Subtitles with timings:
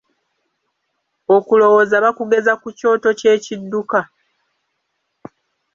[1.35, 3.99] Okulowooza bakugeza ku kyoto ky'ekidduka.